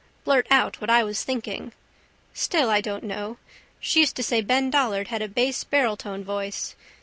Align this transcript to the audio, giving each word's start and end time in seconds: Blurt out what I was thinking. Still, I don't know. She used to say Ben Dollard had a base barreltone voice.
Blurt 0.23 0.47
out 0.49 0.81
what 0.81 0.89
I 0.89 1.03
was 1.03 1.23
thinking. 1.23 1.73
Still, 2.33 2.71
I 2.71 2.81
don't 2.81 3.03
know. 3.03 3.37
She 3.79 3.99
used 3.99 4.15
to 4.15 4.23
say 4.23 4.41
Ben 4.41 4.71
Dollard 4.71 5.09
had 5.09 5.21
a 5.21 5.27
base 5.27 5.63
barreltone 5.63 6.23
voice. 6.23 6.75